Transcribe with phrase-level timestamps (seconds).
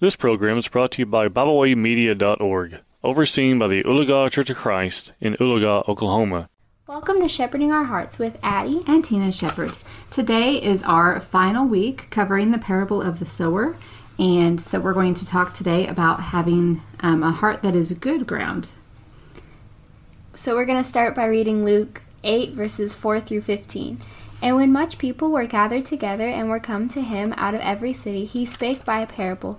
[0.00, 5.12] This program is brought to you by BibleWayMedia.org, overseen by the Oologah Church of Christ
[5.20, 6.48] in Oologah, Oklahoma.
[6.86, 9.72] Welcome to Shepherding Our Hearts with Addie and Tina Shepherd.
[10.12, 13.76] Today is our final week covering the parable of the sower,
[14.20, 18.24] and so we're going to talk today about having um, a heart that is good
[18.24, 18.68] ground.
[20.32, 23.98] So we're going to start by reading Luke 8, verses 4 through 15.
[24.42, 27.92] And when much people were gathered together and were come to him out of every
[27.92, 29.58] city, he spake by a parable.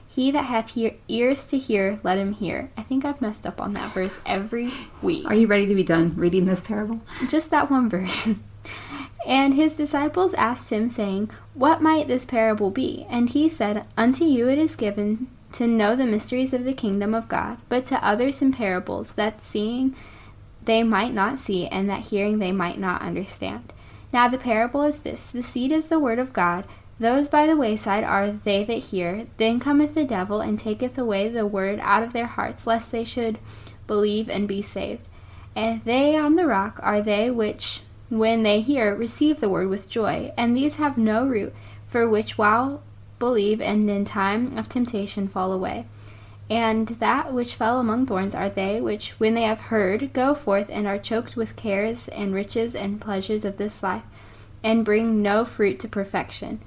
[0.13, 2.69] He that hath hear- ears to hear, let him hear.
[2.75, 5.25] I think I've messed up on that verse every week.
[5.25, 6.99] Are you ready to be done reading this parable?
[7.29, 8.31] Just that one verse.
[9.25, 13.05] and his disciples asked him, saying, What might this parable be?
[13.09, 17.13] And he said, Unto you it is given to know the mysteries of the kingdom
[17.13, 19.95] of God, but to others in parables, that seeing
[20.63, 23.71] they might not see, and that hearing they might not understand.
[24.11, 26.65] Now the parable is this The seed is the word of God.
[27.01, 29.25] Those by the wayside are they that hear.
[29.37, 33.03] Then cometh the devil and taketh away the word out of their hearts, lest they
[33.03, 33.39] should
[33.87, 35.01] believe and be saved.
[35.55, 39.89] And they on the rock are they which, when they hear, receive the word with
[39.89, 40.31] joy.
[40.37, 41.55] And these have no root,
[41.87, 42.83] for which while
[43.17, 45.87] believe, and in time of temptation fall away.
[46.51, 50.67] And that which fell among thorns are they which, when they have heard, go forth
[50.69, 54.03] and are choked with cares and riches and pleasures of this life,
[54.63, 56.59] and bring no fruit to perfection.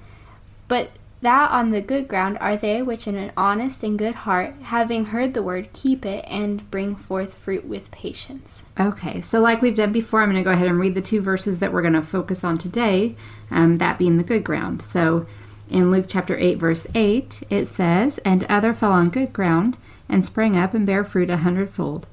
[0.74, 4.56] But that on the good ground are they which in an honest and good heart,
[4.60, 8.64] having heard the word, keep it and bring forth fruit with patience.
[8.80, 11.20] Okay, so like we've done before, I'm going to go ahead and read the two
[11.20, 13.14] verses that we're going to focus on today,
[13.52, 14.82] um, that being the good ground.
[14.82, 15.28] So
[15.70, 19.78] in Luke chapter 8, verse 8, it says, And other fell on good ground,
[20.08, 22.08] and sprang up and bare fruit a hundredfold.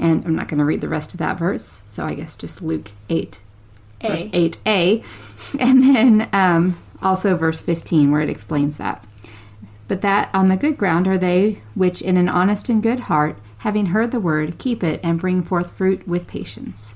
[0.00, 2.60] And I'm not going to read the rest of that verse, so I guess just
[2.60, 3.40] Luke 8,
[4.00, 4.08] A.
[4.08, 5.04] verse 8a.
[5.60, 9.04] And then um, also verse 15, where it explains that.
[9.88, 13.38] But that on the good ground are they which in an honest and good heart,
[13.58, 16.94] having heard the word, keep it and bring forth fruit with patience.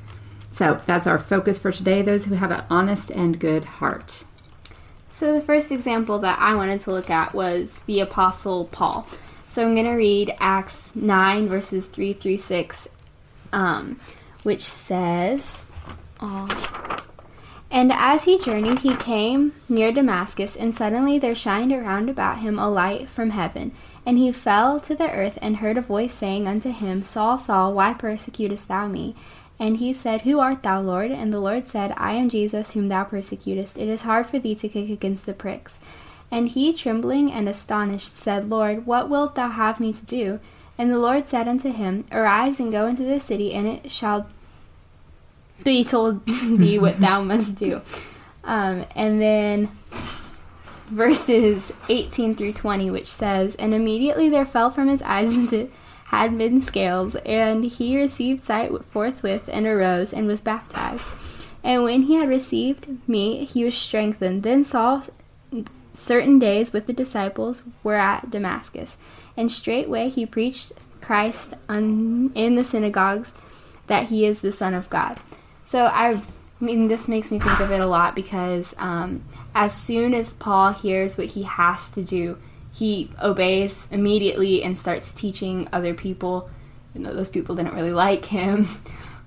[0.51, 4.25] So that's our focus for today those who have an honest and good heart.
[5.11, 9.07] So, the first example that I wanted to look at was the Apostle Paul.
[9.49, 12.89] So, I'm going to read Acts 9, verses 3 through 6,
[13.53, 13.99] um,
[14.43, 15.65] which says,
[16.21, 16.47] oh,
[17.71, 22.59] And as he journeyed, he came near Damascus, and suddenly there shined around about him
[22.59, 23.73] a light from heaven.
[24.07, 27.75] And he fell to the earth and heard a voice saying unto him, Saul, Saul,
[27.75, 29.15] why persecutest thou me?
[29.59, 31.11] And he said, Who art thou, Lord?
[31.11, 33.77] And the Lord said, I am Jesus, whom thou persecutest.
[33.77, 35.79] It is hard for thee to kick against the pricks.
[36.31, 40.41] And he, trembling and astonished, said, Lord, what wilt thou have me to do?
[40.79, 44.29] And the Lord said unto him, Arise and go into the city, and it shall
[45.65, 47.81] be told thee what thou must do.
[48.45, 49.69] Um, and then
[50.87, 55.71] verses 18 through 20, which says, And immediately there fell from his eyes as it
[56.07, 61.09] had been scales, and he received sight forthwith, and arose, and was baptized.
[61.63, 64.43] And when he had received meat, he was strengthened.
[64.43, 65.03] Then Saul,
[65.93, 68.97] certain days with the disciples, were at Damascus.
[69.37, 73.35] And straightway he preached Christ un- in the synagogues
[73.87, 75.19] that he is the Son of God.
[75.69, 76.19] So I
[76.61, 79.23] mean, this makes me think of it a lot because um,
[79.55, 82.39] as soon as Paul hears what he has to do,
[82.73, 86.49] he obeys immediately and starts teaching other people.
[86.95, 88.67] You know, those people didn't really like him.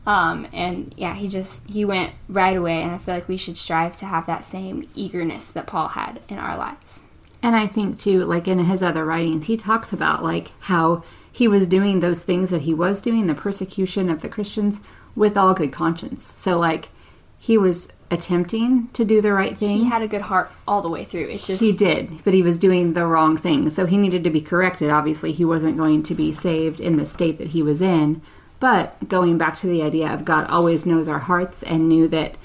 [0.03, 3.55] Um, and yeah, he just he went right away, and I feel like we should
[3.55, 7.05] strive to have that same eagerness that Paul had in our lives.
[7.43, 11.47] And I think too, like in his other writings, he talks about like how he
[11.47, 14.81] was doing those things that he was doing, the persecution of the Christians,
[15.15, 16.23] with all good conscience.
[16.23, 16.89] So like
[17.37, 19.77] he was attempting to do the right thing.
[19.77, 21.27] He had a good heart all the way through.
[21.29, 23.69] It just He did, but he was doing the wrong thing.
[23.69, 24.89] So he needed to be corrected.
[24.89, 28.21] Obviously, he wasn't going to be saved in the state that he was in.
[28.59, 32.35] But going back to the idea of God always knows our hearts and knew that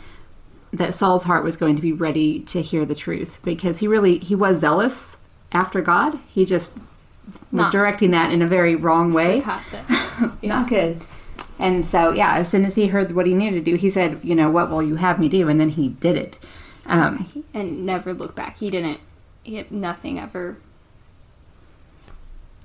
[0.73, 4.19] that Saul's heart was going to be ready to hear the truth because he really
[4.19, 5.17] he was zealous
[5.53, 6.19] after God.
[6.29, 9.41] He just was Not- directing that in a very wrong way.
[10.43, 11.05] Not good.
[11.59, 14.21] And so, yeah, as soon as he heard what he needed to do, he said,
[14.23, 16.39] "You know, what will you have me do?" And then he did it.
[16.85, 18.59] Um, and never look back.
[18.59, 19.01] He didn't.
[19.43, 20.59] He nothing ever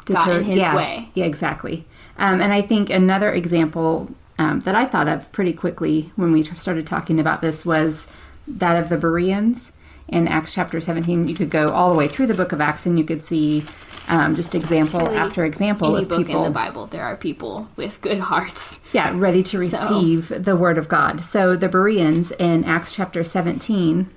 [0.05, 1.09] deter- got in his yeah, way.
[1.13, 1.85] Yeah, exactly.
[2.17, 6.41] Um, and I think another example um, that I thought of pretty quickly when we
[6.43, 8.11] started talking about this was
[8.47, 9.71] that of the Bereans
[10.07, 11.27] in Acts chapter 17.
[11.27, 13.63] You could go all the way through the book of Acts and you could see
[14.09, 17.15] um, just example Really, after example Any of book people in the Bible, there are
[17.15, 18.79] people with good hearts.
[18.93, 21.21] yeah, ready to So- receive the word of God.
[21.21, 24.09] So the Bereans in Acts chapter 17,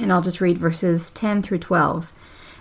[0.00, 2.12] and I'll just read verses 10 through 12.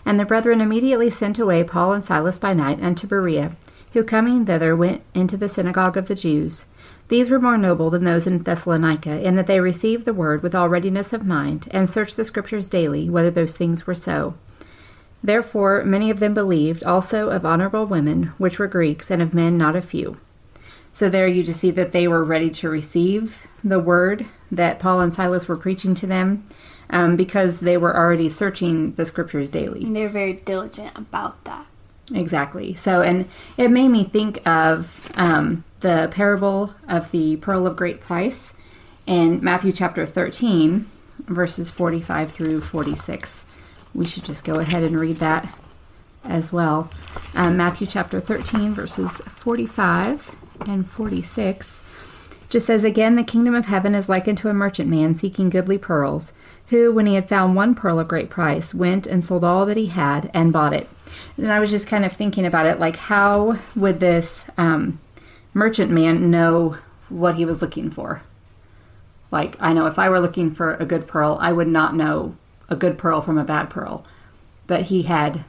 [0.06, 3.54] And the brethren immediately sent away Paul and Silas by night unto Berea,
[3.94, 6.66] who coming thither went into the synagogue of the Jews.
[7.08, 10.54] These were more noble than those in Thessalonica, in that they received the word with
[10.56, 14.36] all readiness of mind, and searched the scriptures daily whether those things were so.
[15.26, 19.58] Therefore many of them believed, also of honorable women, which were Greeks, and of men
[19.58, 20.18] not a few.
[20.92, 25.02] So there you just see that they were ready to receive the word that Paul
[25.02, 26.46] and Silas were preaching to them
[26.92, 29.84] um, because they were already searching the scriptures daily.
[29.84, 31.66] And they're very diligent about that.
[32.14, 32.76] Exactly.
[32.76, 38.00] So, and it made me think of um, the parable of the pearl of great
[38.00, 38.54] price
[39.08, 40.86] in Matthew chapter 13,
[41.26, 43.46] verses 45 through 46.
[43.96, 45.48] We should just go ahead and read that
[46.26, 46.90] as well.
[47.34, 50.36] Um, Matthew chapter 13, verses 45
[50.68, 51.82] and 46
[52.50, 55.78] just says, Again, the kingdom of heaven is likened to a merchant man seeking goodly
[55.78, 56.34] pearls,
[56.68, 59.78] who, when he had found one pearl of great price, went and sold all that
[59.78, 60.90] he had and bought it.
[61.38, 65.00] And I was just kind of thinking about it, like, how would this um,
[65.54, 66.78] merchant man know
[67.08, 68.24] what he was looking for?
[69.32, 72.36] Like, I know if I were looking for a good pearl, I would not know
[72.70, 74.04] a good pearl from a bad pearl.
[74.68, 75.44] But he had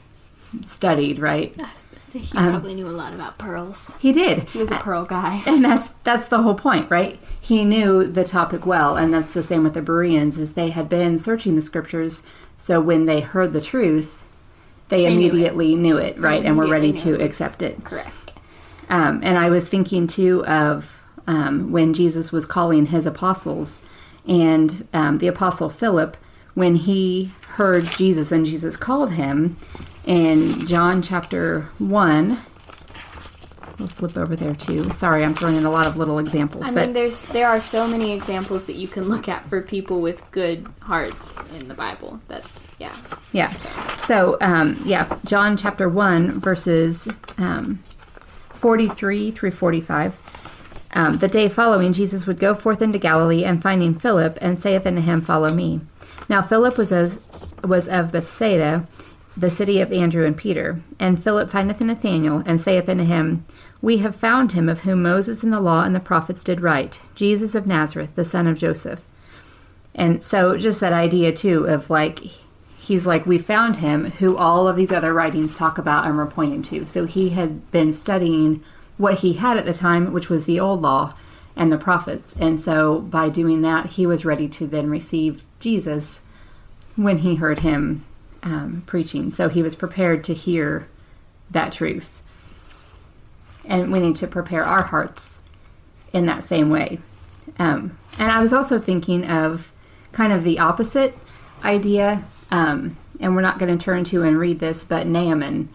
[0.64, 1.54] studied, right?
[1.58, 3.92] I was gonna say he Um, probably knew a lot about pearls.
[3.98, 4.44] He did.
[4.44, 5.42] He was a pearl guy.
[5.46, 9.42] and that's that's the whole point right he knew the topic well and that's the
[9.42, 12.22] same with the bereans is they had been searching the scriptures
[12.58, 14.22] so when they heard the truth
[14.88, 15.28] they, They knew it.
[15.30, 18.32] immediately knew it, right and were ready to it accept it Correct.
[18.88, 23.82] um, and i was thinking too of um, when jesus was calling his apostles
[24.26, 26.16] and um, the apostle philip
[26.56, 29.56] when he heard jesus and jesus called him
[30.04, 32.28] in john chapter 1
[33.78, 36.70] we'll flip over there too sorry i'm throwing in a lot of little examples I
[36.72, 40.00] but mean, there's there are so many examples that you can look at for people
[40.00, 42.20] with good hearts in the Bible.
[42.28, 42.94] That's yeah.
[43.32, 43.50] Yeah.
[44.00, 47.08] So, um, yeah, John chapter 1, verses
[47.38, 47.76] um,
[48.50, 50.88] 43 through 45.
[50.94, 54.86] Um, the day following, Jesus would go forth into Galilee, and finding Philip, and saith
[54.86, 55.80] unto him, Follow me.
[56.28, 57.20] Now, Philip was, as,
[57.62, 58.86] was of Bethsaida,
[59.36, 60.80] the city of Andrew and Peter.
[60.98, 63.44] And Philip findeth Nathanael, and saith unto him,
[63.80, 67.02] We have found him of whom Moses in the law and the prophets did write,
[67.14, 69.04] Jesus of Nazareth, the son of Joseph.
[69.94, 72.20] And so, just that idea too of like,
[72.78, 76.26] he's like, we found him who all of these other writings talk about and we're
[76.26, 76.86] pointing to.
[76.86, 78.64] So, he had been studying
[78.98, 81.14] what he had at the time, which was the old law
[81.56, 82.36] and the prophets.
[82.38, 86.22] And so, by doing that, he was ready to then receive Jesus
[86.94, 88.04] when he heard him
[88.42, 89.30] um, preaching.
[89.30, 90.86] So, he was prepared to hear
[91.50, 92.22] that truth.
[93.64, 95.40] And we need to prepare our hearts
[96.12, 96.98] in that same way.
[97.58, 99.72] Um, and I was also thinking of
[100.12, 101.16] kind of the opposite
[101.64, 105.68] idea, um, and we're not going to turn to and read this, but Naaman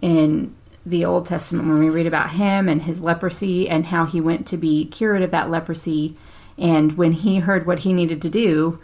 [0.00, 0.54] in
[0.86, 4.46] the Old Testament, when we read about him and his leprosy and how he went
[4.46, 6.14] to be cured of that leprosy,
[6.56, 8.80] and when he heard what he needed to do,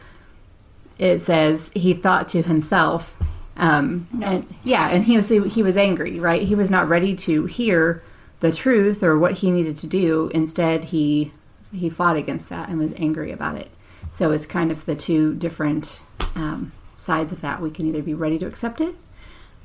[0.98, 3.16] it says he thought to himself,
[3.56, 6.42] um, and yeah, and he was he was angry, right?
[6.42, 8.02] He was not ready to hear
[8.40, 10.30] the truth or what he needed to do.
[10.34, 11.32] Instead, he
[11.72, 13.70] he fought against that and was angry about it.
[14.12, 16.02] So it's kind of the two different
[16.36, 17.60] um, sides of that.
[17.60, 18.94] We can either be ready to accept it,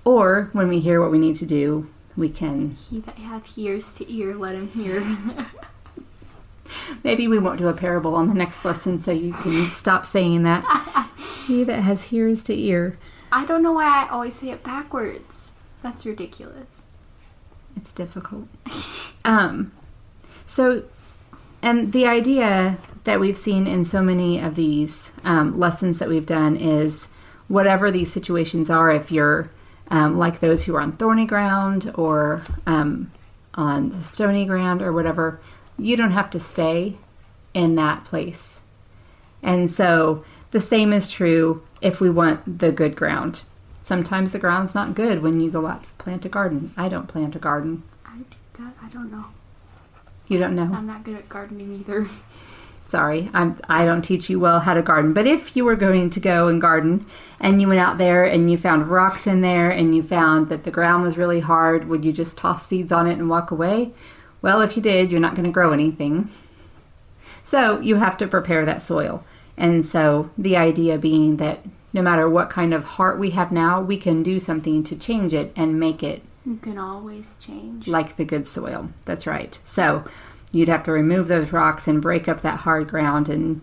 [0.04, 2.72] or when we hear what we need to do, we can.
[2.72, 5.02] He that hath ears to ear, let him hear.
[7.04, 10.44] Maybe we won't do a parable on the next lesson, so you can stop saying
[10.44, 11.10] that.
[11.48, 12.98] he that has ears to ear.
[13.32, 15.54] I don't know why I always say it backwards.
[15.82, 16.84] That's ridiculous.
[17.76, 18.48] It's difficult.
[19.26, 19.72] um,
[20.46, 20.84] so,
[21.62, 26.26] and the idea that we've seen in so many of these um, lessons that we've
[26.26, 27.08] done is
[27.48, 29.50] whatever these situations are, if you're
[29.90, 33.12] um, like those who are on thorny ground or um,
[33.56, 35.40] on the stony ground or whatever,
[35.78, 36.98] you don't have to stay
[37.54, 38.62] in that place.
[39.42, 43.44] And so the same is true if we want the good ground.
[43.82, 46.74] Sometimes the ground's not good when you go out to plant a garden.
[46.76, 47.84] I don't plant a garden.
[48.06, 48.20] I,
[48.54, 49.26] God, I don't know.
[50.28, 50.72] You don't know.
[50.74, 52.08] I'm not good at gardening either.
[52.90, 55.14] Sorry, I'm, I don't teach you well how to garden.
[55.14, 57.06] But if you were going to go and garden
[57.40, 60.64] and you went out there and you found rocks in there and you found that
[60.64, 63.92] the ground was really hard, would you just toss seeds on it and walk away?
[64.42, 66.30] Well, if you did, you're not going to grow anything.
[67.44, 69.24] So you have to prepare that soil.
[69.56, 71.60] And so the idea being that
[71.94, 75.34] no matter what kind of heart we have now, we can do something to change
[75.34, 77.88] it and make it You can always change.
[77.88, 78.90] like the good soil.
[79.06, 79.60] That's right.
[79.64, 80.04] So
[80.52, 83.62] you'd have to remove those rocks and break up that hard ground and,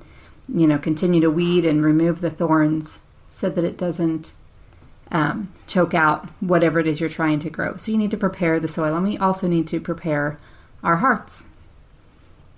[0.48, 3.00] you know, continue to weed and remove the thorns
[3.30, 4.32] so that it doesn't
[5.10, 7.76] um, choke out whatever it is you're trying to grow.
[7.76, 10.36] So you need to prepare the soil and we also need to prepare
[10.82, 11.46] our hearts.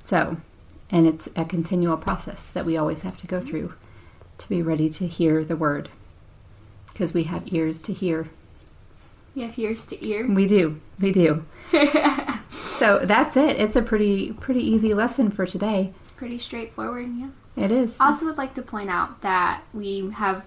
[0.04, 0.36] So,
[0.90, 3.74] and it's a continual process that we always have to go through
[4.38, 5.90] to be ready to hear the word
[6.92, 8.28] because we have ears to hear.
[9.34, 10.26] You have ears to ear.
[10.26, 10.80] We do.
[10.98, 11.44] We do.
[12.78, 13.56] so that's it.
[13.58, 15.92] It's a pretty pretty easy lesson for today.
[16.00, 17.28] It's pretty straightforward, yeah.
[17.56, 18.00] It is.
[18.00, 20.46] I also would like to point out that we have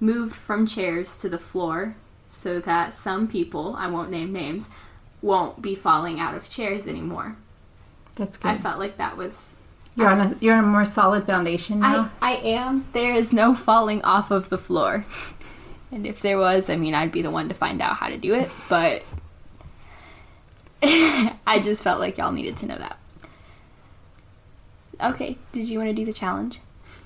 [0.00, 1.96] moved from chairs to the floor
[2.28, 4.70] so that some people, I won't name names,
[5.20, 7.36] won't be falling out of chairs anymore.
[8.14, 8.48] That's good.
[8.48, 9.56] I felt like that was
[9.96, 12.10] You're on a you're on a more solid foundation now.
[12.22, 12.86] I, I am.
[12.92, 15.04] There is no falling off of the floor.
[15.90, 18.18] And if there was, I mean, I'd be the one to find out how to
[18.18, 19.02] do it, but
[21.46, 22.98] I just felt like y'all needed to know that.
[25.00, 26.60] Okay, did you want to do the challenge?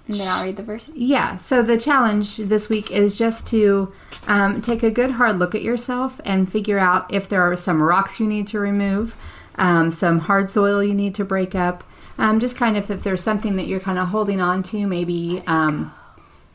[0.09, 0.93] And then I'll read the verse.
[0.97, 3.93] Yeah, so the challenge this week is just to
[4.26, 7.83] um, take a good hard look at yourself and figure out if there are some
[7.83, 9.14] rocks you need to remove,
[9.57, 11.85] um, some hard soil you need to break up.
[12.19, 15.43] Um, just kind of if there's something that you're kind of holding on to, maybe
[15.47, 15.95] um,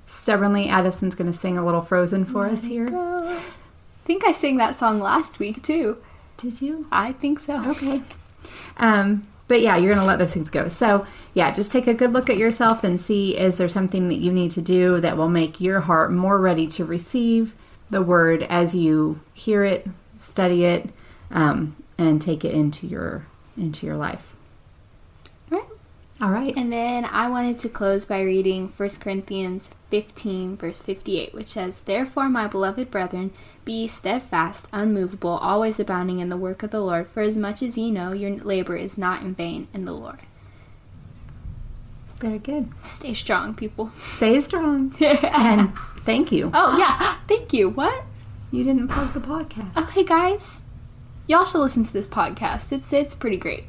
[0.08, 0.70] stubbornly.
[0.70, 2.90] Addison's going to sing a little Frozen for us here.
[2.94, 3.42] I
[4.06, 5.98] think I sang that song last week too.
[6.38, 6.88] Did you?
[6.92, 7.68] I think so.
[7.72, 8.02] Okay.
[8.78, 10.68] Um, but yeah, you're going to let those things go.
[10.68, 14.16] So, yeah, just take a good look at yourself and see is there something that
[14.16, 17.56] you need to do that will make your heart more ready to receive
[17.90, 19.88] the word as you hear it,
[20.20, 20.90] study it,
[21.32, 23.26] um, and take it into your
[23.58, 24.36] into your life.
[25.50, 25.64] Right.
[26.22, 26.56] All right.
[26.56, 31.82] And then I wanted to close by reading 1 Corinthians 15, verse 58, which says,
[31.82, 33.32] Therefore, my beloved brethren,
[33.66, 37.78] be steadfast, unmovable, always abounding in the work of the Lord, for as much as
[37.78, 40.20] ye know your labor is not in vain in the Lord.
[42.20, 42.72] Very good.
[42.84, 43.92] Stay strong, people.
[44.14, 44.96] Stay strong.
[45.02, 46.50] and thank you.
[46.54, 47.16] Oh, yeah.
[47.28, 47.70] Thank you.
[47.70, 48.04] What?
[48.52, 49.78] You didn't plug the podcast.
[49.78, 50.62] Okay, guys.
[51.28, 52.72] Y'all should listen to this podcast.
[52.72, 53.66] It's it's pretty great.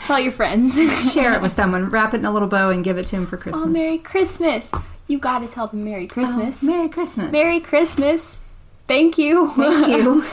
[0.00, 0.74] Tell your friends.
[1.12, 1.88] Share it with someone.
[1.88, 3.64] Wrap it in a little bow and give it to him for Christmas.
[3.64, 4.72] Oh, Merry Christmas.
[5.10, 6.62] You got to tell them Merry Christmas.
[6.62, 7.32] Oh, Merry Christmas.
[7.32, 8.42] Merry Christmas.
[8.86, 9.50] Thank you.
[9.50, 10.24] Thank you.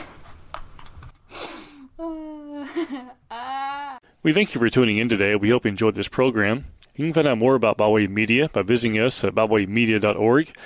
[4.22, 5.36] We thank you for tuning in today.
[5.36, 6.64] We hope you enjoyed this program.
[6.96, 10.56] You can find out more about Byway Media by visiting us at bywaymedia.org.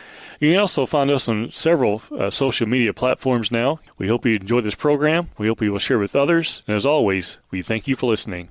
[0.40, 3.81] You can also find us on several uh, social media platforms now.
[3.99, 5.28] We hope you enjoyed this program.
[5.38, 6.62] We hope you will share with others.
[6.66, 8.49] And as always, we thank you for listening.